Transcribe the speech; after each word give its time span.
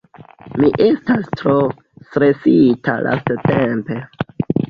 Mi 0.61 0.69
estas 0.85 1.27
tro 1.41 1.53
stresita 2.07 2.97
lastatempe 3.09 4.01